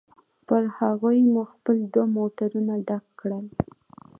[0.47, 3.45] په هغوی مو خپل دوه موټرونه ډک کړل.